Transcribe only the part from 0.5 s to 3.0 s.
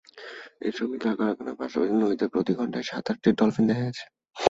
ওই সমীক্ষায় কারখানার পার্শ্ববর্তী নদীতে প্রতি ঘণ্টায়